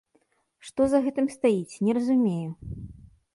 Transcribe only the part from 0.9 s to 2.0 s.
за гэтым стаіць, не